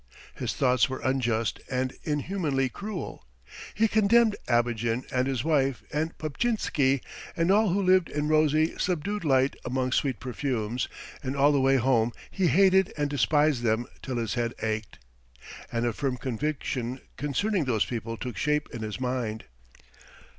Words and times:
His 0.33 0.53
thoughts 0.55 0.89
were 0.89 0.99
unjust 1.03 1.59
and 1.69 1.93
inhumanly 2.03 2.69
cruel. 2.69 3.27
He 3.75 3.87
condemned 3.87 4.35
Abogin 4.47 5.05
and 5.13 5.27
his 5.27 5.43
wife 5.43 5.83
and 5.93 6.17
Paptchinsky 6.17 7.03
and 7.37 7.51
all 7.51 7.69
who 7.69 7.83
lived 7.83 8.09
in 8.09 8.27
rosy, 8.27 8.73
subdued 8.79 9.23
light 9.23 9.55
among 9.63 9.91
sweet 9.91 10.19
perfumes, 10.19 10.87
and 11.21 11.35
all 11.35 11.51
the 11.51 11.61
way 11.61 11.75
home 11.75 12.13
he 12.31 12.47
hated 12.47 12.91
and 12.97 13.11
despised 13.11 13.61
them 13.61 13.85
till 14.01 14.17
his 14.17 14.33
head 14.33 14.55
ached. 14.63 14.97
And 15.71 15.85
a 15.85 15.93
firm 15.93 16.17
conviction 16.17 16.99
concerning 17.15 17.65
those 17.65 17.85
people 17.85 18.17
took 18.17 18.37
shape 18.37 18.69
in 18.73 18.81
his 18.81 18.99
mind. 18.99 19.43